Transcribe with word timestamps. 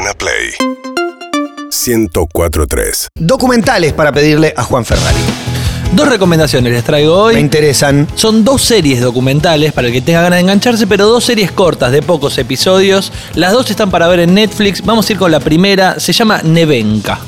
Urbana 0.00 0.14
Play 0.14 0.54
1043. 1.70 3.08
Documentales 3.16 3.92
para 3.92 4.12
pedirle 4.12 4.54
a 4.56 4.62
Juan 4.62 4.84
Ferrari. 4.84 5.18
Dos 5.92 6.08
recomendaciones 6.08 6.72
les 6.72 6.84
traigo 6.84 7.14
hoy. 7.14 7.34
Me 7.34 7.40
interesan. 7.40 8.08
Son 8.14 8.42
dos 8.42 8.62
series 8.62 9.02
documentales 9.02 9.72
para 9.72 9.88
el 9.88 9.92
que 9.92 10.00
tenga 10.00 10.22
ganas 10.22 10.38
de 10.38 10.42
engancharse, 10.42 10.86
pero 10.86 11.06
dos 11.06 11.24
series 11.24 11.52
cortas 11.52 11.92
de 11.92 12.00
pocos 12.00 12.38
episodios. 12.38 13.12
Las 13.34 13.52
dos 13.52 13.70
están 13.70 13.90
para 13.90 14.08
ver 14.08 14.20
en 14.20 14.34
Netflix. 14.34 14.82
Vamos 14.82 15.08
a 15.08 15.12
ir 15.12 15.18
con 15.18 15.30
la 15.30 15.40
primera. 15.40 16.00
Se 16.00 16.12
llama 16.12 16.40
Nevenka. 16.42 17.18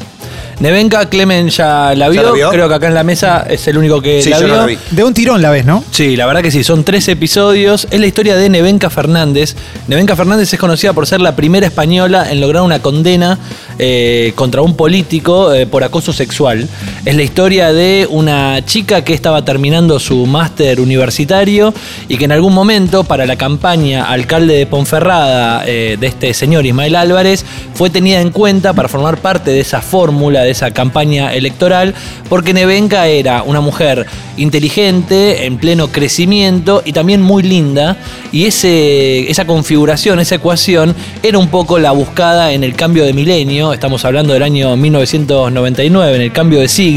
Nevenka, 0.62 1.06
Clemen 1.10 1.48
ya 1.48 1.92
la 1.96 2.08
vio. 2.08 2.22
la 2.22 2.30
vio? 2.30 2.50
Creo 2.50 2.68
que 2.68 2.74
acá 2.76 2.86
en 2.86 2.95
la 2.95 3.02
mesa 3.02 3.45
es 3.50 3.66
el 3.66 3.76
único 3.78 4.00
que 4.00 4.22
Sí, 4.22 4.30
la 4.30 4.36
yo 4.38 4.42
no 4.46 4.52
vio. 4.54 4.56
la 4.60 4.66
vi. 4.66 4.78
De 4.92 5.02
un 5.02 5.12
tirón 5.12 5.42
la 5.42 5.50
ves, 5.50 5.64
¿no? 5.64 5.82
Sí, 5.90 6.14
la 6.14 6.24
verdad 6.24 6.40
que 6.40 6.52
sí, 6.52 6.62
son 6.62 6.84
tres 6.84 7.08
episodios. 7.08 7.88
Es 7.90 7.98
la 7.98 8.06
historia 8.06 8.36
de 8.36 8.48
Nevenka 8.48 8.88
Fernández. 8.88 9.56
Nevenka 9.88 10.14
Fernández 10.14 10.52
es 10.52 10.60
conocida 10.60 10.92
por 10.92 11.09
ser 11.09 11.20
la 11.20 11.34
primera 11.34 11.66
española 11.66 12.30
en 12.30 12.40
lograr 12.40 12.62
una 12.62 12.78
condena 12.80 13.40
eh, 13.80 14.32
contra 14.37 14.62
un 14.62 14.77
político 14.77 15.52
eh, 15.52 15.66
por 15.66 15.82
acoso 15.82 16.12
sexual. 16.12 16.68
Es 17.05 17.16
la 17.16 17.24
historia 17.24 17.73
de 17.73 18.06
una 18.09 18.65
chica 18.65 19.02
que 19.02 19.12
estaba 19.12 19.45
terminando 19.45 19.98
su 19.98 20.24
máster 20.24 20.80
universitario 20.80 21.74
y 22.06 22.16
que 22.16 22.27
en 22.27 22.30
algún 22.30 22.55
momento, 22.55 23.02
para 23.02 23.27
la 23.27 23.34
campaña 23.34 24.05
alcalde 24.05 24.55
de 24.55 24.66
Ponferrada 24.66 25.65
eh, 25.66 25.96
de 25.98 26.07
este 26.07 26.33
señor 26.33 26.65
Ismael 26.65 26.95
Álvarez, 26.95 27.45
fue 27.74 27.91
tenida 27.91 28.20
en 28.20 28.30
cuenta 28.30 28.73
para 28.73 28.88
formar 28.88 29.19
parte 29.19 29.51
de 29.51 29.59
esa 29.59 29.83
fórmula, 29.83 30.43
de 30.43 30.52
esa 30.52 30.70
campaña 30.70 31.34
electoral, 31.34 31.93
porque 32.29 32.55
Nevenka 32.55 33.09
era 33.09 33.43
una 33.43 33.60
mujer 33.60 34.07
inteligente, 34.37 35.45
en 35.45 35.59
pleno 35.59 35.88
crecimiento 35.88 36.82
y 36.84 36.93
también 36.93 37.21
muy 37.21 37.43
linda. 37.43 37.96
Y 38.30 38.45
ese, 38.45 39.29
esa 39.29 39.45
configuración, 39.45 40.21
esa 40.21 40.37
ecuación, 40.37 40.95
era 41.21 41.37
un 41.37 41.48
poco 41.48 41.80
la 41.80 41.91
buscada 41.91 42.52
en 42.52 42.62
el 42.62 42.74
cambio 42.74 43.05
de 43.05 43.12
milenio. 43.12 43.73
Estamos 43.73 44.05
hablando 44.05 44.32
del 44.32 44.45
año 44.45 44.77
1999, 44.77 46.15
en 46.15 46.23
el 46.23 46.32
cambio 46.32 46.60
de 46.60 46.69
siglo, 46.69 46.91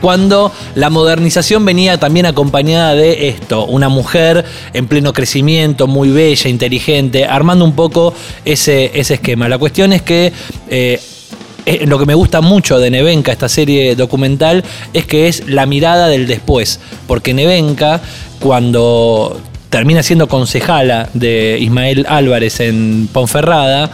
cuando 0.00 0.52
la 0.74 0.90
modernización 0.90 1.64
venía 1.64 1.98
también 1.98 2.26
acompañada 2.26 2.94
de 2.94 3.28
esto: 3.28 3.64
una 3.66 3.88
mujer 3.88 4.44
en 4.72 4.86
pleno 4.86 5.12
crecimiento, 5.12 5.86
muy 5.86 6.10
bella, 6.10 6.48
inteligente, 6.48 7.24
armando 7.24 7.64
un 7.64 7.74
poco 7.74 8.14
ese, 8.44 8.90
esquema. 8.94 9.48
La 9.48 9.58
cuestión 9.58 9.92
es 9.92 10.02
que. 10.02 10.32
eh, 10.68 11.00
eh, 11.66 11.86
lo 11.86 11.98
que 11.98 12.04
me 12.04 12.14
gusta 12.14 12.42
mucho 12.42 12.78
de 12.78 12.90
Nevenka, 12.90 13.32
esta 13.32 13.48
serie 13.48 13.96
documental, 13.96 14.62
es 14.92 15.06
que 15.06 15.28
es 15.28 15.48
la 15.48 15.64
mirada 15.64 16.08
del 16.08 16.26
después. 16.26 16.78
Porque 17.06 17.32
Nevenka, 17.32 18.02
cuando 18.38 19.40
termina 19.70 20.02
siendo 20.02 20.28
concejala 20.28 21.08
de 21.14 21.58
Ismael 21.60 22.06
Álvarez 22.08 22.60
en 22.60 23.08
Ponferrada, 23.12 23.90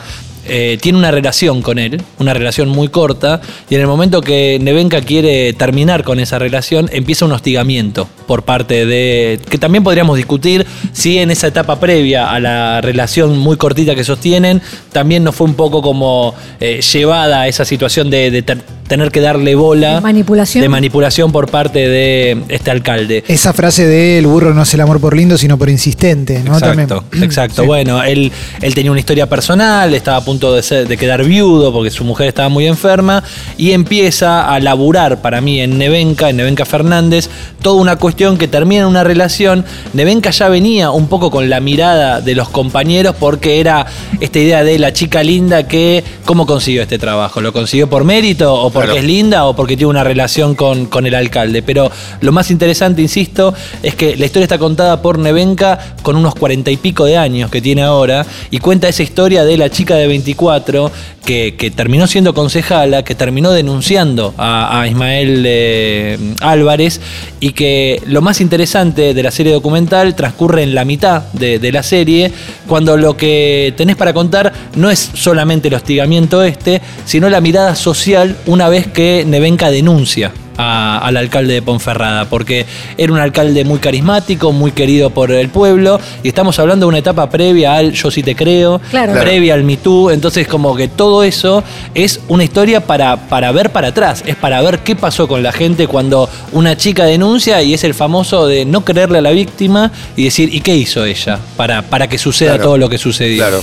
eh, 0.46 0.78
tiene 0.80 0.98
una 0.98 1.10
relación 1.10 1.62
con 1.62 1.78
él, 1.78 2.02
una 2.19 2.34
relación 2.34 2.69
muy 2.69 2.88
corta, 2.88 3.41
y 3.69 3.74
en 3.74 3.80
el 3.83 3.86
momento 3.86 4.20
que 4.20 4.58
Nevenka 4.60 5.00
quiere 5.02 5.52
terminar 5.52 6.05
con 6.05 6.20
esa 6.20 6.38
relación, 6.38 6.88
empieza 6.92 7.24
un 7.24 7.33
hostigamiento 7.33 8.08
por 8.27 8.42
parte 8.42 8.86
de. 8.86 9.41
que 9.48 9.58
también 9.58 9.84
podríamos 9.84 10.16
discutir 10.16 10.66
si 10.92 11.18
en 11.18 11.30
esa 11.30 11.48
etapa 11.48 11.78
previa 11.78 12.30
a 12.30 12.41
la 12.41 12.80
relación 12.80 13.38
muy 13.38 13.56
cortita 13.56 13.94
que 13.94 14.05
sostienen, 14.05 14.62
también 14.92 15.24
no 15.24 15.33
fue 15.33 15.46
un 15.46 15.55
poco 15.55 15.83
como 15.83 16.34
eh, 16.61 16.80
llevada 16.80 17.42
a 17.42 17.48
esa 17.48 17.64
situación 17.64 18.11
de, 18.11 18.42
tener 18.91 19.10
que 19.10 19.20
darle 19.20 19.55
bola. 19.55 19.94
De 19.94 20.00
manipulación. 20.02 20.60
de 20.60 20.69
manipulación 20.69 21.33
por 21.33 21.50
parte 21.50 21.88
de 21.88 22.42
este 22.48 22.70
alcalde. 22.70 23.24
Esa 23.28 23.55
frase 23.55 23.86
de 23.86 24.19
el 24.19 24.27
burro 24.27 24.52
no 24.52 24.60
hace 24.60 24.77
el 24.77 24.83
amor 24.83 25.00
por 25.00 25.16
lindo, 25.16 25.38
sino 25.38 25.56
por 25.56 25.70
insistente, 25.70 26.41
¿no? 26.44 26.58
Exacto, 26.58 27.05
También. 27.08 27.24
exacto. 27.24 27.62
Sí. 27.62 27.66
Bueno, 27.66 28.02
él, 28.02 28.30
él 28.61 28.74
tenía 28.74 28.91
una 28.91 29.00
historia 29.00 29.28
personal, 29.28 29.94
estaba 29.94 30.18
a 30.18 30.24
punto 30.24 30.52
de, 30.55 30.62
ser- 30.62 30.86
de 30.88 30.96
quedar 30.98 31.24
viudo 31.24 31.72
porque 31.72 31.91
su 31.91 32.05
mujer 32.05 32.28
estaba 32.28 32.48
muy 32.48 32.66
enferma 32.66 33.22
y 33.56 33.70
empieza 33.70 34.52
a 34.52 34.58
laburar 34.61 35.22
para 35.22 35.41
mí 35.41 35.61
en 35.61 35.78
Nevenka, 35.78 36.28
en 36.28 36.36
Nevenka 36.38 36.64
Fernández, 36.64 37.30
toda 37.62 37.80
una 37.80 37.96
cuestión 37.96 38.36
que 38.36 38.48
termina 38.48 38.83
en 38.83 38.89
una 38.89 39.05
relación. 39.05 39.64
Nevenka 39.95 40.30
ya 40.30 40.48
venía 40.48 40.90
un 40.90 41.07
poco 41.07 41.30
con 41.30 41.48
la 41.48 41.61
mirada 41.61 42.20
de 42.20 42.34
los 42.34 42.48
compañeros 42.48 43.14
porque 43.18 43.61
era 43.61 43.86
esta 44.20 44.39
idea 44.40 44.64
de 44.64 44.78
la 44.80 44.92
chica 44.92 45.22
linda 45.22 45.68
que, 45.68 46.02
¿cómo 46.24 46.45
consiguió 46.45 46.83
este 46.83 46.98
trabajo? 46.98 47.40
¿Lo 47.40 47.52
consiguió 47.52 47.89
por 47.89 48.02
mérito 48.05 48.52
o 48.55 48.70
porque 48.80 48.92
Claro. 48.92 49.01
es 49.01 49.05
linda 49.07 49.45
o 49.45 49.55
porque 49.55 49.77
tiene 49.77 49.91
una 49.91 50.05
relación 50.05 50.55
con, 50.55 50.86
con 50.86 51.07
el 51.07 51.14
alcalde. 51.14 51.63
Pero 51.63 51.91
lo 52.20 52.33
más 52.33 52.51
interesante, 52.51 53.02
insisto, 53.02 53.55
es 53.83 53.95
que 53.95 54.17
la 54.17 54.24
historia 54.27 54.45
está 54.45 54.58
contada 54.58 55.02
por 55.02 55.18
Nevenka 55.18 55.79
con 56.02 56.17
unos 56.17 56.35
cuarenta 56.35 56.70
y 56.70 56.77
pico 56.77 57.05
de 57.05 57.17
años 57.17 57.51
que 57.51 57.61
tiene 57.61 57.83
ahora 57.83 58.24
y 58.51 58.58
cuenta 58.58 58.89
esa 58.89 59.02
historia 59.02 59.45
de 59.45 59.57
la 59.57 59.70
chica 59.70 59.96
de 59.96 60.07
24 60.07 60.90
que, 61.24 61.55
que 61.57 61.70
terminó 61.70 62.07
siendo 62.07 62.33
concejala, 62.33 63.05
que 63.05 63.14
terminó 63.14 63.52
denunciando 63.52 64.35
a, 64.39 64.80
a 64.80 64.86
Ismael 64.89 65.45
eh, 65.46 66.19
Álvarez 66.40 67.01
y 67.40 67.52
que 67.52 68.01
lo 68.07 68.23
más 68.23 68.40
interesante 68.40 69.13
de 69.14 69.23
la 69.23 69.30
serie 69.30 69.52
documental 69.52 70.14
transcurre 70.14 70.63
en 70.63 70.74
la 70.74 70.85
mitad 70.86 71.24
de, 71.35 71.58
de 71.58 71.73
la 71.73 71.83
serie, 71.83 72.33
cuando 72.67 72.96
lo 72.96 73.17
que 73.17 73.74
tenés 73.77 73.96
para 73.96 74.14
contar 74.14 74.52
no 74.77 74.90
es 74.90 75.11
solamente 75.14 75.69
el 75.69 75.74
hostigamiento 75.74 76.42
este, 76.42 76.80
sino 77.05 77.29
la 77.29 77.40
mirada 77.42 77.74
social 77.74 78.36
una 78.46 78.69
vez 78.70 78.86
que 78.86 79.25
Nevenka 79.27 79.70
denuncia 79.70 80.33
a- 80.63 80.98
al 80.98 81.17
alcalde 81.17 81.55
de 81.55 81.63
Ponferrada, 81.63 82.27
porque 82.29 82.67
era 82.98 83.11
un 83.13 83.19
alcalde 83.19 83.64
muy 83.64 83.79
carismático, 83.79 84.53
muy 84.53 84.73
querido 84.73 85.08
por 85.08 85.31
el 85.31 85.48
pueblo, 85.48 85.98
y 86.23 86.29
estamos 86.29 86.58
hablando 86.58 86.85
de 86.85 86.89
una 86.89 86.98
etapa 86.98 87.31
previa 87.31 87.77
al 87.77 87.92
Yo 87.92 88.11
sí 88.11 88.23
te 88.23 88.35
creo, 88.36 88.79
Claro. 88.91 89.14
previa 89.20 89.55
al 89.55 89.64
Me 89.64 89.79
Too, 89.79 90.11
entonces 90.11 90.47
como 90.47 90.77
que 90.77 90.89
todo 90.89 91.23
eso 91.25 91.64
es 91.95 92.20
una 92.29 92.45
historia 92.45 92.85
para, 92.86 93.17
para 93.17 93.53
ver 93.53 93.70
para 93.70 93.89
atrás, 93.89 94.23
es 94.27 94.36
para 94.36 94.61
ver 94.61 94.81
qué 94.81 94.95
pasó 94.97 95.27
con 95.29 95.42
la 95.42 95.52
gente 95.52 95.87
cuando 95.87 96.29
una 96.52 96.77
chica 96.77 97.05
denuncia 97.07 97.63
y 97.63 97.73
es 97.73 97.83
el 97.85 97.95
famoso 97.95 98.47
de 98.47 98.67
no 98.67 98.85
creerle 98.85 99.19
a 99.19 99.23
la 99.23 99.31
víctima 99.31 99.91
y 100.14 100.25
decir, 100.25 100.55
¿y 100.55 100.61
qué 100.61 100.77
hizo 100.77 101.07
ella 101.07 101.39
para, 101.57 101.81
para 101.83 102.07
que 102.07 102.19
suceda 102.19 102.51
Claro. 102.57 102.64
todo 102.64 102.77
lo 102.79 102.89
que 102.91 102.98
sucedió? 102.98 103.39
Claro. 103.39 103.63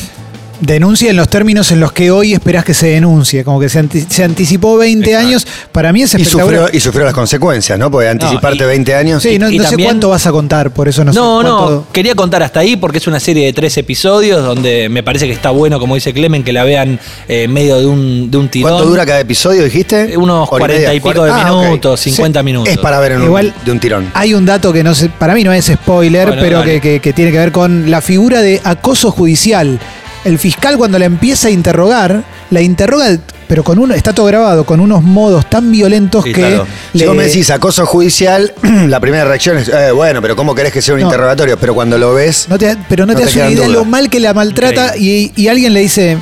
Denuncia 0.60 1.12
en 1.12 1.16
los 1.18 1.30
términos 1.30 1.72
en 1.72 1.80
los 1.80 1.92
que 1.92 2.10
hoy 2.10 2.34
esperás 2.34 2.66
que 2.66 2.74
se 2.74 2.88
denuncie, 2.88 3.44
como 3.44 3.60
que 3.60 3.70
se, 3.70 3.78
anti- 3.80 4.06
se 4.10 4.24
anticipó 4.24 4.76
20 4.78 5.06
Exacto. 5.10 5.28
años. 5.28 5.48
Para 5.72 5.94
mí 5.94 6.02
es 6.02 6.14
Y 6.14 6.18
espectacular. 6.18 6.62
sufrió, 6.62 6.78
y 6.78 6.80
sufrió 6.82 7.06
las 7.06 7.14
consecuencias, 7.14 7.78
¿no? 7.78 7.92
Porque 7.92 8.08
anticiparte 8.10 8.64
y- 8.64 8.68
20 8.68 8.96
años. 8.96 9.22
Sí, 9.22 9.38
no, 9.38 9.50
y 9.52 9.58
no 9.58 9.64
sé 9.66 9.70
también- 9.70 9.90
cuánto 9.90 10.10
vas 10.10 10.26
a 10.26 10.32
contar, 10.32 10.72
por 10.72 10.88
eso 10.88 11.04
no, 11.06 11.14
sé 11.14 11.20
No, 11.20 11.44
no, 11.44 11.86
quería 11.92 12.16
contar 12.16 12.42
hasta 12.42 12.60
ahí 12.62 12.76
porque 12.76 12.98
es 12.98 13.06
una 13.06 13.20
serie 13.20 13.46
de 13.46 13.54
tres 13.54 13.78
episodios 13.78 14.44
donde 14.44 14.90
me 14.90 15.04
parece 15.04 15.28
que 15.28 15.34
está 15.34 15.52
bueno, 15.52 15.80
como 15.80 15.94
dice 15.94 16.12
Clemen, 16.12 16.44
que 16.44 16.54
la 16.54 16.64
vean 16.64 17.00
eh, 17.28 17.44
en 17.44 17.54
medio 17.54 17.78
de 17.80 17.86
un, 17.86 18.32
de 18.32 18.38
un 18.38 18.50
tirón. 18.50 18.72
¿Cuánto 18.72 18.90
dura 18.90 19.06
cada 19.06 19.20
episodio, 19.20 19.64
dijiste? 19.64 20.14
Eh, 20.14 20.18
Unos 20.18 20.50
40 20.50 20.92
y 20.94 21.00
pico 21.00 21.24
de 21.24 21.32
Ah, 21.32 21.52
minutos, 21.66 22.00
50 22.00 22.42
minutos. 22.42 22.74
Es 22.74 22.80
para 22.80 23.00
ver 23.00 23.12
en 23.12 23.20
un- 23.20 23.26
Igual- 23.26 23.54
de 23.64 23.72
un 23.72 23.80
tirón. 23.80 24.10
Hay 24.16 24.34
un 24.34 24.46
dato 24.46 24.74
que 24.74 24.84
no 24.84 24.96
sé, 24.96 25.10
para 25.10 25.36
mí 25.36 25.44
no 25.44 25.54
es 25.54 25.66
spoiler, 25.66 26.28
Bueno, 26.30 26.42
pero 26.42 26.60
dale. 26.60 26.74
que, 26.74 26.82
que- 26.82 27.00
que 27.00 27.14
tiene 27.14 27.32
que 27.32 27.38
ver 27.38 27.52
con 27.52 27.92
la 27.92 28.02
figura 28.02 28.42
de 28.42 28.60
acoso 28.64 29.12
judicial. 29.12 29.80
El 30.28 30.38
fiscal 30.40 30.78
cuando 30.78 31.00
la 31.00 31.06
empieza 31.06 31.48
a 31.48 31.52
interrogar, 31.52 32.24
la 32.52 32.62
interroga, 32.62 33.06
pero 33.48 33.64
con 33.64 33.80
uno, 33.80 33.94
está 33.94 34.14
todo 34.14 34.26
grabado, 34.26 34.66
con 34.66 34.80
unos 34.82 35.02
modos 35.04 35.50
tan 35.50 35.72
violentos 35.72 36.24
Sí, 36.26 36.34
que 36.34 36.42
claro. 36.42 36.68
Si 36.94 37.06
vos 37.06 37.16
me 37.16 37.24
decís 37.24 37.50
acoso 37.50 37.86
judicial, 37.86 38.54
la 38.88 39.00
primera 39.00 39.24
reacción 39.26 39.58
es, 39.58 39.70
eh, 39.70 39.92
bueno, 39.92 40.22
pero 40.22 40.36
¿cómo 40.36 40.54
querés 40.54 40.74
que 40.74 40.82
sea 40.82 40.96
un 40.96 41.00
No. 41.02 41.08
interrogatorio? 41.08 41.58
Pero 41.58 41.74
cuando 41.74 41.98
lo 41.98 42.14
ves, 42.14 42.48
No 42.50 42.58
te- 42.58 42.76
pero 42.90 43.06
no, 43.06 43.14
No 43.14 43.20
te 43.20 43.24
te 43.26 43.30
hace 43.30 43.40
una 43.40 43.50
idea 43.52 43.66
dudas. 43.68 43.72
lo 43.80 43.86
mal 43.86 44.10
que 44.10 44.20
la 44.20 44.34
maltrata 44.34 44.98
y, 44.98 45.32
y 45.36 45.48
alguien 45.48 45.74
le 45.74 45.80
dice, 45.80 46.18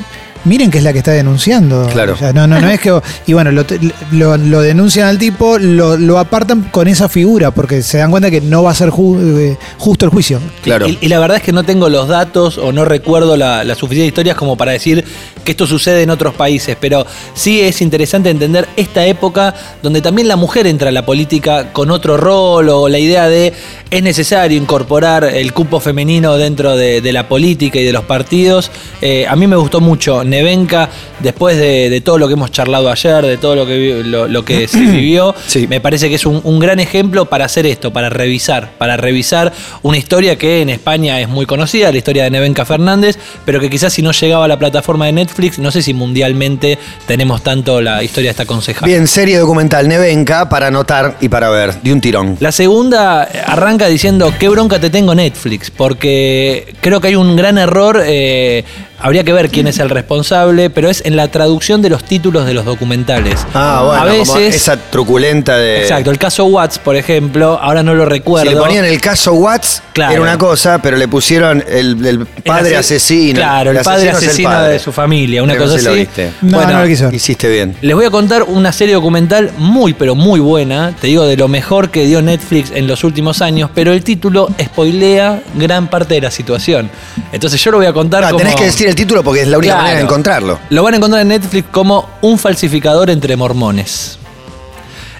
miren 0.46 0.70
que 0.70 0.78
es 0.78 0.84
la 0.84 0.92
que 0.92 0.98
está 0.98 1.12
denunciando. 1.12 1.86
Claro. 1.92 2.14
O 2.14 2.16
sea, 2.16 2.32
no, 2.32 2.46
no, 2.46 2.58
no 2.60 2.68
es 2.70 2.80
que. 2.80 2.98
Y 3.26 3.32
bueno, 3.34 3.50
lo, 3.52 3.64
lo- 4.12 4.36
lo 4.36 4.60
denuncian 4.62 5.06
al 5.08 5.18
tipo, 5.18 5.58
lo, 5.58 5.96
lo 5.96 6.18
apartan 6.18 6.62
con 6.70 6.88
esa 6.88 7.08
figura, 7.08 7.50
porque 7.50 7.82
se 7.82 7.98
dan 7.98 8.10
cuenta 8.10 8.30
que 8.30 8.40
no 8.40 8.62
va 8.62 8.70
a 8.70 8.74
ser 8.74 8.90
ju- 8.90 9.18
eh, 9.38 9.56
justo 9.78 10.04
el 10.06 10.10
juicio. 10.10 10.40
claro. 10.62 10.86
Y, 10.88 10.98
y 11.00 11.08
la 11.08 11.18
verdad 11.18 11.36
es 11.38 11.42
que 11.42 11.52
no 11.52 11.64
tengo 11.64 11.88
los 11.88 12.08
datos 12.08 12.58
o 12.58 12.72
no 12.72 12.84
recuerdo 12.84 13.36
la, 13.36 13.64
la 13.64 13.74
suficiente 13.74 14.06
historias 14.08 14.36
como 14.36 14.56
para 14.56 14.72
decir 14.72 15.04
que 15.44 15.52
esto 15.52 15.66
sucede 15.66 16.02
en 16.02 16.10
otros 16.10 16.34
países, 16.34 16.76
pero 16.80 17.06
sí 17.34 17.60
es 17.60 17.80
interesante 17.80 18.30
entender 18.30 18.66
esta 18.76 19.04
época 19.06 19.54
donde 19.82 20.00
también 20.00 20.26
la 20.28 20.36
mujer 20.36 20.66
entra 20.66 20.88
a 20.88 20.92
la 20.92 21.06
política 21.06 21.72
con 21.72 21.90
otro 21.90 22.16
rol 22.16 22.68
o 22.68 22.88
la 22.88 22.98
idea 22.98 23.28
de 23.28 23.52
es 23.90 24.02
necesario 24.02 24.58
incorporar 24.58 25.24
el 25.24 25.52
cupo 25.52 25.78
femenino 25.78 26.36
dentro 26.36 26.76
de, 26.76 27.00
de 27.00 27.12
la 27.12 27.28
política 27.28 27.78
y 27.78 27.84
de 27.84 27.92
los 27.92 28.04
partidos. 28.04 28.70
Eh, 29.00 29.26
a 29.28 29.36
mí 29.36 29.46
me 29.46 29.56
gustó 29.56 29.80
mucho 29.80 30.24
Nevenka, 30.36 30.88
después 31.20 31.56
de, 31.56 31.88
de 31.90 32.00
todo 32.00 32.18
lo 32.18 32.26
que 32.28 32.34
hemos 32.34 32.50
charlado 32.50 32.90
ayer, 32.90 33.24
de 33.24 33.36
todo 33.38 33.56
lo 33.56 33.66
que, 33.66 34.02
lo, 34.04 34.28
lo 34.28 34.44
que 34.44 34.68
se 34.68 34.78
vivió, 34.80 35.34
Sí. 35.46 35.66
me 35.66 35.80
parece 35.80 36.08
que 36.08 36.16
es 36.16 36.26
un, 36.26 36.40
un 36.44 36.58
gran 36.58 36.78
ejemplo 36.80 37.24
para 37.26 37.44
hacer 37.46 37.66
esto, 37.66 37.92
para 37.92 38.08
revisar, 38.10 38.70
para 38.78 38.96
revisar 38.96 39.52
una 39.82 39.96
historia 39.96 40.36
que 40.36 40.60
en 40.62 40.68
España 40.70 41.20
es 41.20 41.28
muy 41.28 41.46
conocida, 41.46 41.90
la 41.90 41.98
historia 41.98 42.24
de 42.24 42.30
Nevenka 42.30 42.64
Fernández, 42.64 43.18
pero 43.44 43.60
que 43.60 43.70
quizás 43.70 43.92
si 43.92 44.02
no 44.02 44.12
llegaba 44.12 44.44
a 44.44 44.48
la 44.48 44.58
plataforma 44.58 45.06
de 45.06 45.12
Netflix, 45.12 45.58
no 45.58 45.70
sé 45.70 45.82
si 45.82 45.94
mundialmente 45.94 46.78
tenemos 47.06 47.42
tanto 47.42 47.80
la 47.80 48.02
historia 48.02 48.28
de 48.28 48.32
esta 48.32 48.44
concejala. 48.46 48.86
Bien, 48.86 49.06
serie 49.06 49.38
documental 49.38 49.88
Nevenka 49.88 50.48
para 50.48 50.66
anotar 50.68 51.16
y 51.20 51.28
para 51.28 51.48
ver, 51.50 51.80
de 51.82 51.92
un 51.92 52.00
tirón. 52.00 52.36
La 52.40 52.52
segunda 52.52 53.22
arranca 53.22 53.86
diciendo 53.86 54.32
qué 54.38 54.48
bronca 54.48 54.78
te 54.78 54.90
tengo 54.90 55.14
Netflix, 55.14 55.70
porque 55.70 56.74
creo 56.80 57.00
que 57.00 57.08
hay 57.08 57.14
un 57.16 57.36
gran 57.36 57.58
error 57.58 58.02
eh, 58.04 58.64
Habría 58.98 59.24
que 59.24 59.32
ver 59.32 59.50
quién 59.50 59.66
es 59.66 59.78
el 59.78 59.90
responsable, 59.90 60.70
pero 60.70 60.88
es 60.88 61.02
en 61.04 61.16
la 61.16 61.28
traducción 61.28 61.82
de 61.82 61.90
los 61.90 62.02
títulos 62.04 62.46
de 62.46 62.54
los 62.54 62.64
documentales. 62.64 63.46
Ah, 63.54 63.82
bueno, 63.84 64.02
a 64.02 64.24
como 64.24 64.34
veces. 64.40 64.54
esa 64.56 64.76
truculenta 64.76 65.56
de. 65.56 65.82
Exacto, 65.82 66.10
el 66.10 66.18
caso 66.18 66.44
Watts, 66.46 66.78
por 66.78 66.96
ejemplo, 66.96 67.58
ahora 67.60 67.82
no 67.82 67.94
lo 67.94 68.04
Si 68.04 68.10
recuerdo. 68.10 68.50
le 68.50 68.56
ponían 68.56 68.84
el 68.84 69.00
caso 69.00 69.34
Watts, 69.34 69.82
Claro. 69.92 70.12
era 70.12 70.22
una 70.22 70.38
cosa, 70.38 70.80
pero 70.80 70.96
le 70.96 71.08
pusieron 71.08 71.62
el, 71.68 72.04
el 72.04 72.06
El 72.06 72.26
padre 72.44 72.76
ase- 72.76 72.96
asesino. 72.96 73.38
Claro, 73.40 73.70
el, 73.70 73.78
padre 73.78 74.10
asesino 74.10 74.48
padre. 74.50 74.72
de 74.74 74.78
su 74.78 74.92
familia, 74.92 75.42
una 75.42 75.56
cosa 75.56 75.74
lo 75.80 75.90
así. 75.90 75.98
viste. 76.00 76.30
No, 76.42 76.56
Bueno, 76.58 76.72
no 76.72 76.80
lo 76.82 76.86
quiso 76.86 77.04
ver. 77.04 77.14
Hiciste 77.14 77.48
bien. 77.48 77.76
Les 77.82 77.94
voy 77.94 78.04
a 78.06 78.10
contar 78.10 78.42
una 78.44 78.72
serie 78.72 78.94
documental 78.94 79.50
muy, 79.58 79.94
pero 79.94 80.14
muy 80.14 80.40
buena. 80.40 80.94
Te 81.00 81.06
digo, 81.08 81.24
de 81.24 81.36
lo 81.36 81.48
mejor 81.48 81.90
que 81.90 82.04
dio 82.06 82.22
Netflix 82.22 82.70
en 82.74 82.86
los 82.86 83.04
últimos 83.04 83.42
años, 83.42 83.70
pero 83.74 83.92
el 83.92 84.02
título 84.04 84.48
spoilea 84.62 85.42
gran 85.54 85.88
parte 85.88 86.14
de 86.14 86.20
la 86.22 86.30
situación. 86.30 86.90
Entonces 87.32 87.62
yo 87.62 87.70
lo 87.70 87.78
voy 87.78 87.86
a 87.86 87.92
contar 87.92 88.24
Ah, 88.24 88.28
como... 88.28 88.38
tenés 88.38 88.54
que 88.56 88.64
decir 88.64 88.85
el 88.88 88.94
título 88.94 89.22
porque 89.24 89.42
es 89.42 89.48
la 89.48 89.58
única 89.58 89.72
Claro. 89.74 89.82
manera 89.82 89.98
de 89.98 90.04
encontrarlo. 90.04 90.58
Lo 90.70 90.82
van 90.82 90.94
a 90.94 90.96
encontrar 90.98 91.22
en 91.22 91.28
Netflix 91.28 91.68
como 91.70 92.08
un 92.22 92.38
falsificador 92.38 93.10
entre 93.10 93.36
mormones. 93.36 94.18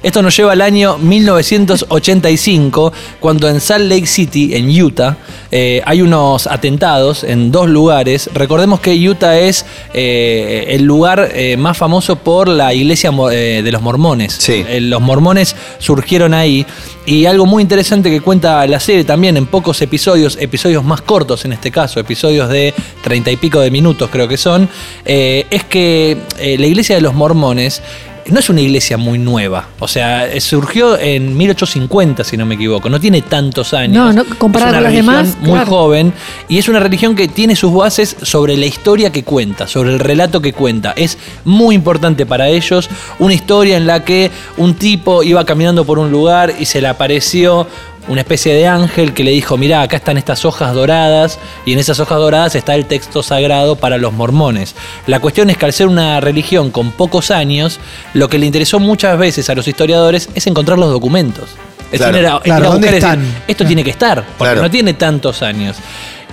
Esto 0.06 0.22
nos 0.22 0.36
lleva 0.36 0.52
al 0.52 0.60
año 0.60 0.98
1985, 0.98 2.92
cuando 3.18 3.48
en 3.48 3.60
Salt 3.60 3.90
Lake 3.90 4.06
City, 4.06 4.54
en 4.54 4.70
Utah, 4.70 5.16
eh, 5.50 5.82
hay 5.84 6.00
unos 6.00 6.46
atentados 6.46 7.24
en 7.24 7.50
dos 7.50 7.68
lugares. 7.68 8.30
Recordemos 8.32 8.78
que 8.78 8.94
Utah 8.94 9.36
es 9.36 9.66
eh, 9.92 10.66
el 10.68 10.84
lugar 10.84 11.32
eh, 11.34 11.56
más 11.56 11.76
famoso 11.76 12.14
por 12.14 12.46
la 12.46 12.72
iglesia 12.72 13.10
de 13.10 13.68
los 13.72 13.82
mormones. 13.82 14.32
Sí. 14.34 14.64
Los 14.78 15.00
mormones 15.00 15.56
surgieron 15.80 16.34
ahí. 16.34 16.64
Y 17.04 17.26
algo 17.26 17.44
muy 17.44 17.62
interesante 17.62 18.08
que 18.08 18.20
cuenta 18.20 18.64
la 18.68 18.78
serie 18.78 19.02
también 19.02 19.36
en 19.36 19.46
pocos 19.46 19.82
episodios, 19.82 20.38
episodios 20.40 20.84
más 20.84 21.00
cortos 21.00 21.44
en 21.44 21.52
este 21.52 21.72
caso, 21.72 21.98
episodios 21.98 22.48
de 22.48 22.72
treinta 23.02 23.32
y 23.32 23.36
pico 23.36 23.58
de 23.58 23.72
minutos 23.72 24.08
creo 24.10 24.26
que 24.26 24.36
son, 24.36 24.68
es 25.04 25.64
que 25.64 26.16
la 26.38 26.66
iglesia 26.66 26.96
de 26.96 27.02
los 27.02 27.14
mormones 27.14 27.80
no 28.28 28.40
es 28.40 28.50
una 28.50 28.60
iglesia 28.60 28.96
muy 28.96 29.18
nueva. 29.18 29.68
O 29.78 29.88
sea, 29.88 30.28
surgió 30.40 30.98
en 30.98 31.36
1850, 31.36 32.24
si 32.24 32.36
no 32.36 32.46
me 32.46 32.56
equivoco. 32.56 32.88
No 32.88 33.00
tiene 33.00 33.22
tantos 33.22 33.72
años. 33.74 33.94
No, 33.94 34.12
no, 34.12 34.38
comparada 34.38 34.74
con 34.74 34.82
las 34.82 34.92
demás, 34.92 35.36
Muy 35.40 35.52
claro. 35.52 35.66
joven. 35.66 36.12
Y 36.48 36.58
es 36.58 36.68
una 36.68 36.80
religión 36.80 37.14
que 37.14 37.28
tiene 37.28 37.56
sus 37.56 37.72
bases 37.72 38.16
sobre 38.22 38.56
la 38.56 38.66
historia 38.66 39.10
que 39.10 39.22
cuenta, 39.22 39.66
sobre 39.66 39.92
el 39.92 40.00
relato 40.00 40.40
que 40.40 40.52
cuenta. 40.52 40.92
Es 40.96 41.18
muy 41.44 41.74
importante 41.74 42.26
para 42.26 42.48
ellos. 42.48 42.88
Una 43.18 43.34
historia 43.34 43.76
en 43.76 43.86
la 43.86 44.04
que 44.04 44.30
un 44.56 44.74
tipo 44.74 45.22
iba 45.22 45.44
caminando 45.44 45.84
por 45.84 45.98
un 45.98 46.10
lugar 46.10 46.54
y 46.58 46.66
se 46.66 46.80
le 46.80 46.88
apareció 46.88 47.66
una 48.08 48.20
especie 48.20 48.54
de 48.54 48.66
ángel 48.66 49.12
que 49.14 49.24
le 49.24 49.32
dijo, 49.32 49.56
mirá, 49.56 49.82
acá 49.82 49.96
están 49.96 50.16
estas 50.16 50.44
hojas 50.44 50.72
doradas 50.74 51.38
y 51.64 51.72
en 51.72 51.78
esas 51.78 51.98
hojas 52.00 52.18
doradas 52.18 52.54
está 52.54 52.74
el 52.74 52.86
texto 52.86 53.22
sagrado 53.22 53.76
para 53.76 53.98
los 53.98 54.12
mormones. 54.12 54.74
La 55.06 55.20
cuestión 55.20 55.50
es 55.50 55.56
que 55.56 55.66
al 55.66 55.72
ser 55.72 55.88
una 55.88 56.20
religión 56.20 56.70
con 56.70 56.92
pocos 56.92 57.30
años, 57.30 57.80
lo 58.14 58.28
que 58.28 58.38
le 58.38 58.46
interesó 58.46 58.78
muchas 58.78 59.18
veces 59.18 59.50
a 59.50 59.54
los 59.54 59.66
historiadores 59.66 60.28
es 60.34 60.46
encontrar 60.46 60.78
los 60.78 60.90
documentos. 60.90 61.48
Es 61.92 62.00
Claro. 62.00 62.40
decir, 62.80 63.18
esto 63.46 63.64
tiene 63.64 63.84
que 63.84 63.90
estar, 63.90 64.16
porque 64.38 64.52
Claro. 64.52 64.62
no 64.62 64.70
tiene 64.70 64.94
tantos 64.94 65.42
años. 65.42 65.76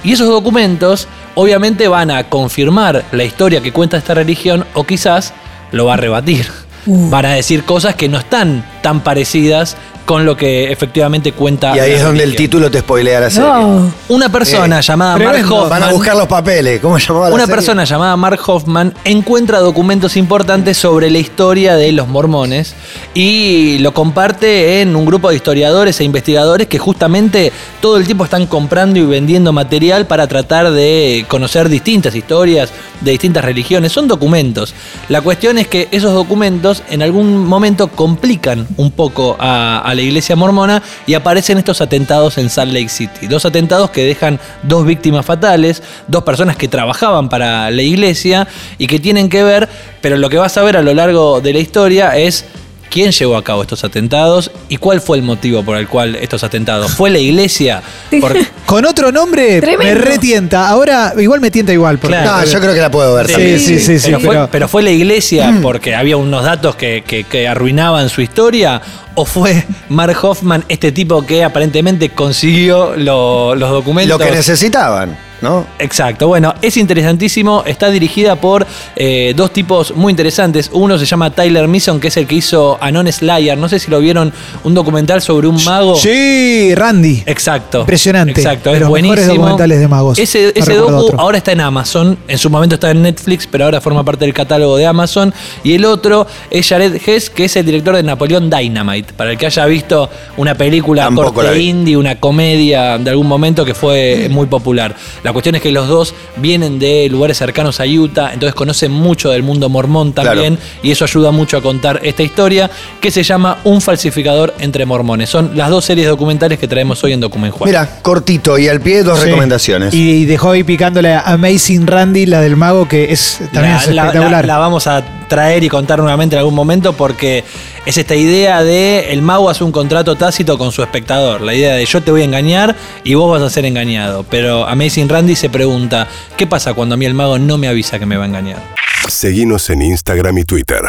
Y 0.04 0.12
esos 0.14 0.28
documentos 0.28 1.08
obviamente 1.36 1.88
van 1.88 2.12
a 2.12 2.24
confirmar 2.30 3.04
la 3.12 3.24
historia 3.24 3.62
que 3.62 3.72
cuenta 3.72 3.98
esta 3.98 4.14
religión 4.14 4.66
o 4.74 4.84
quizás 4.84 5.34
lo 5.72 5.86
va 5.86 5.94
a 5.94 5.98
rebatir. 5.98 6.48
Uh. 6.86 7.10
Van 7.10 7.26
a 7.26 7.34
decir 7.34 7.64
cosas 7.64 7.96
que 7.96 8.10
no 8.10 8.18
están 8.18 8.66
tan 8.84 9.02
parecidas 9.02 9.76
con 10.06 10.26
lo 10.26 10.36
que 10.36 10.70
efectivamente 10.70 11.32
cuenta. 11.32 11.74
Y 11.76 11.80
ahí 11.80 11.92
es 11.94 12.04
donde 12.04 12.26
el 12.26 12.36
título 12.36 12.70
te 12.70 12.80
spoilea 12.82 13.22
la 13.22 13.30
serie. 13.30 13.48
No. 13.50 13.90
Una 14.10 14.28
persona 14.28 14.80
Eh, 14.80 14.82
llamada 14.82 15.18
Mark. 15.18 15.46
Hoffman. 15.50 15.70
Van 15.70 15.84
a 15.84 15.92
buscar 15.94 16.16
los 16.18 16.28
papeles. 16.28 16.82
¿Cómo 16.82 17.00
se 17.00 17.08
llamaba 17.08 17.30
la 17.30 17.36
Una 17.36 17.46
serie? 17.46 17.56
persona 17.56 17.84
llamada 17.86 18.18
Mark 18.18 18.40
Hoffman 18.46 18.94
encuentra 19.06 19.60
documentos 19.60 20.18
importantes 20.18 20.78
sobre 20.78 21.10
la 21.10 21.20
historia 21.20 21.78
de 21.78 21.94
los 21.94 22.10
mormones 22.10 22.76
y 23.14 23.78
lo 23.80 23.94
comparte 23.94 24.82
en 24.82 24.94
un 24.96 25.06
grupo 25.06 25.30
de 25.30 25.38
historiadores 25.38 26.00
e 26.02 26.04
investigadores 26.04 26.68
que 26.68 26.80
justamente 26.80 27.54
todo 27.80 27.96
el 27.96 28.06
tiempo 28.06 28.26
están 28.26 28.46
comprando 28.46 29.00
y 29.00 29.04
vendiendo 29.06 29.54
material 29.54 30.06
para 30.06 30.28
tratar 30.28 30.72
de 30.72 31.26
conocer 31.30 31.70
distintas 31.70 32.14
historias 32.14 32.72
de 33.00 33.12
distintas 33.12 33.46
religiones. 33.46 33.94
Son 33.94 34.10
documentos. 34.10 34.74
La 35.08 35.22
cuestión 35.22 35.58
es 35.58 35.68
que 35.70 35.88
esos 35.92 36.14
documentos 36.14 36.84
en 36.90 37.02
algún 37.02 37.46
momento 37.46 37.88
complican 37.88 38.68
un 38.78 38.92
poco 38.92 39.36
a, 39.40 39.92
la 39.94 40.02
iglesia 40.02 40.36
mormona 40.36 40.82
y 41.06 41.14
aparecen 41.14 41.58
estos 41.58 41.82
atentados 41.82 42.38
en 42.38 42.50
Salt 42.50 42.72
Lake 42.72 42.90
City. 42.90 43.28
Dos 43.28 43.46
atentados 43.46 43.92
que 43.92 44.04
dejan 44.04 44.40
dos 44.64 44.86
víctimas 44.86 45.26
fatales, 45.26 45.84
dos 46.08 46.24
personas 46.24 46.56
que 46.56 46.68
trabajaban 46.68 47.30
para 47.30 47.70
la 47.72 47.82
iglesia 47.82 48.48
y 48.78 48.88
que 48.88 49.00
tienen 49.00 49.30
que 49.30 49.44
ver, 49.44 49.70
pero 50.02 50.18
lo 50.18 50.30
que 50.30 50.38
vas 50.38 50.58
a 50.58 50.64
ver 50.64 50.78
a 50.78 50.82
lo 50.82 50.94
largo 50.94 51.42
de 51.42 51.54
la 51.54 51.60
historia 51.60 52.18
es 52.18 52.46
quién 52.94 53.12
llevó 53.12 53.36
a 53.38 53.44
cabo 53.44 53.64
estos 53.64 53.84
atentados 53.84 54.52
y 54.70 54.78
cuál 54.78 55.02
fue 55.02 55.18
el 55.18 55.24
motivo 55.24 55.64
por 55.64 55.78
el 55.78 55.88
cual 55.88 56.16
estos 56.16 56.44
atentados. 56.44 56.92
¿Fue 56.92 57.10
la 57.10 57.18
iglesia? 57.18 57.82
Con 58.68 58.86
otro 58.86 59.12
nombre 59.12 59.60
me 59.80 59.96
retienta. 59.96 60.70
Ahora 60.70 61.14
igual 61.18 61.42
me 61.42 61.50
tienta 61.50 61.74
igual. 61.74 61.98
porque- 61.98 62.16
Claro. 62.18 62.46
No, 62.46 62.52
yo 62.52 62.60
creo 62.60 62.74
que 62.76 62.80
la 62.80 62.92
puedo 62.92 63.16
ver 63.16 63.26
Sí, 63.28 63.32
también. 63.34 63.60
sí, 63.60 63.80
sí, 63.80 63.98
sí, 64.00 64.06
pero, 64.06 64.20
fue, 64.20 64.36
pero- 64.36 64.50
pero 64.52 64.68
fue 64.68 64.84
la 64.84 64.92
iglesia 64.92 65.58
porque 65.64 65.96
había 65.96 66.18
unos 66.18 66.44
datos 66.44 66.76
que, 66.76 67.04
que- 67.06 67.24
que 67.24 67.48
arruinaban 67.48 68.10
su 68.10 68.22
historia 68.22 68.80
o 69.16 69.26
fue 69.26 69.64
Mark 69.90 70.18
Hoffman 70.22 70.64
este 70.70 70.92
tipo 70.92 71.26
que 71.26 71.44
aparentemente 71.44 72.10
consiguió 72.10 72.96
lo- 72.96 73.56
los 73.56 73.70
documentos. 73.70 74.18
Lo 74.20 74.26
que 74.26 74.32
necesitaban, 74.32 75.18
¿no? 75.42 75.66
Exacto, 75.78 76.28
bueno, 76.30 76.54
es 76.62 76.78
interesantísimo, 76.78 77.64
está 77.66 77.90
dirigida 77.92 78.36
por 78.38 78.66
eh, 78.96 79.34
dos 79.36 79.52
tipos 79.52 79.94
muy 79.96 80.12
interesantes. 80.12 80.70
Uno 80.74 80.98
se 80.98 81.06
llama 81.06 81.30
Tyler 81.32 81.68
Mason, 81.68 82.00
que 82.00 82.08
es 82.08 82.18
el 82.18 82.26
que 82.28 82.36
hizo 82.36 82.78
Anon 82.82 83.12
Slayer, 83.12 83.58
no 83.58 83.68
sé 83.70 83.78
si 83.80 83.92
lo 83.92 84.00
vieron, 84.00 84.32
un 84.64 84.74
documental 84.74 85.22
sobre 85.22 85.48
un 85.48 85.62
mago. 85.66 85.96
Sí, 85.98 86.74
Randy. 86.76 87.24
Exacto. 87.26 87.82
Impresionante. 87.82 88.40
Exacto, 88.40 88.70
De 88.70 88.78
es 88.78 88.82
los 88.82 88.90
buenísimo. 88.90 89.16
mejores 89.16 89.36
documentales 89.38 89.80
de 89.80 89.88
magos. 89.88 90.18
Ese, 90.18 90.44
No 90.44 90.50
ese 90.56 90.72
recuerdo 90.72 90.92
docu 90.92 91.06
otro. 91.08 91.20
ahora 91.20 91.38
está 91.38 91.52
en 91.52 91.62
Amazon. 91.62 92.18
En 92.28 92.38
su 92.38 92.50
momento 92.50 92.76
estaba 92.76 92.92
en 92.92 93.02
Netflix, 93.02 93.46
pero 93.46 93.66
ahora 93.66 93.82
forma 93.82 94.04
parte 94.04 94.24
del 94.26 94.34
catálogo 94.34 94.78
de 94.78 94.86
Amazon. 94.86 95.34
Y 95.64 95.74
el 95.76 95.84
otro 95.86 96.26
es 96.50 96.68
Jared 96.68 97.02
Hess, 97.06 97.30
que 97.30 97.46
es 97.46 97.56
el 97.58 97.66
director 97.66 97.96
de 97.96 98.04
Napoleón 98.04 98.50
Dynamite. 98.50 99.03
Para 99.18 99.32
el 99.32 99.38
que 99.38 99.46
haya 99.46 99.66
visto 99.66 100.10
una 100.38 100.56
película 100.56 101.04
Tampoco 101.04 101.42
la 101.42 101.50
corte 101.50 101.62
indie, 101.62 101.98
una 101.98 102.20
comedia 102.20 102.98
de 102.98 103.10
algún 103.10 103.28
momento 103.28 103.66
que 103.66 103.74
fue 103.74 104.28
muy 104.30 104.48
popular. 104.48 104.96
La 105.24 105.32
cuestión 105.34 105.56
es 105.56 105.62
que 105.62 105.72
los 105.72 105.88
dos 105.88 106.14
vienen 106.38 106.80
de 106.80 107.08
lugares 107.10 107.38
cercanos 107.38 107.80
a 107.80 107.86
Utah, 107.86 108.32
entonces 108.34 108.56
conocen 108.56 108.92
mucho 108.92 109.30
del 109.30 109.44
mundo 109.44 109.70
mormón 109.70 110.14
también. 110.14 110.58
Y 110.82 110.92
eso 110.92 111.06
ayuda 111.06 111.32
mucho 111.32 111.58
a 111.58 111.62
contar 111.62 112.00
esta 112.04 112.24
historia 112.24 112.70
que 113.02 113.12
se 113.12 113.24
llama 113.24 113.58
Un 113.64 113.82
falsificador 113.82 114.54
entre 114.60 114.86
mormones. 114.86 115.30
Son 115.30 115.52
las 115.56 115.70
dos 115.70 115.86
series 115.86 116.08
documentales 116.08 116.60
que 116.60 116.68
traemos 116.68 117.04
hoy 117.04 117.14
en 117.14 117.20
Document 117.20 117.54
Juan. 117.54 117.70
Mira, 117.70 118.00
cortito 118.02 118.58
y 118.58 118.68
al 118.68 118.82
pie, 118.82 119.04
dos 119.04 119.20
Sí. 119.20 119.26
recomendaciones. 119.26 119.94
Y, 119.94 120.12
y 120.12 120.26
dejó 120.26 120.52
ahí 120.52 120.64
picándole 120.64 121.14
a 121.14 121.22
Amazing 121.22 121.88
Randy, 121.88 122.26
la 122.26 122.42
del 122.42 122.56
mago, 122.56 122.88
que 122.88 123.12
es 123.12 123.40
también 123.54 123.74
La, 123.76 123.82
es 123.82 123.88
la- 123.88 124.02
espectacular. 124.06 124.46
la- 124.46 124.54
la 124.54 124.58
vamos 124.58 124.88
a 124.88 125.04
traer 125.28 125.64
y 125.64 125.70
contar 125.70 126.00
nuevamente 126.00 126.36
en 126.36 126.40
algún 126.40 126.56
momento 126.56 126.94
porque 126.94 127.44
es 127.86 127.98
esta 127.98 128.16
idea 128.16 128.64
de 128.64 129.12
el 129.12 129.22
mago 129.22 129.50
hace 129.50 129.64
un 129.64 129.72
contrato 129.72 130.16
tácito 130.16 130.58
con 130.58 130.72
su 130.72 130.82
espectador. 130.82 131.42
La 131.42 131.54
idea 131.54 131.76
de 131.76 131.86
yo 131.86 132.02
te 132.02 132.12
voy 132.12 132.22
a 132.22 132.26
engañar 132.26 132.76
y 133.04 133.14
vos 133.16 133.32
vas 133.32 133.46
a 133.46 133.54
ser 133.54 133.66
engañado. 133.66 134.26
Pero 134.30 134.68
Amazing 134.68 135.10
Randy 135.10 135.36
se 135.36 135.50
pregunta, 135.50 136.08
¿qué 136.38 136.48
pasa 136.48 136.74
cuando 136.74 136.96
a 136.96 136.98
mí 136.98 137.06
el 137.06 137.14
mago 137.14 137.38
no 137.40 137.58
me 137.58 137.68
avisa 137.68 138.00
que 138.00 138.06
me 138.06 138.18
va 138.18 138.24
a 138.24 138.28
engañar? 138.28 138.62
Seguinos 139.08 139.70
en 139.70 139.82
Instagram 139.82 140.38
y 140.38 140.44
Twitter. 140.46 140.82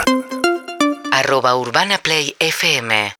arroba 1.11 1.57
Urbana 1.57 1.99
Play 1.99 2.35
FM 2.39 3.13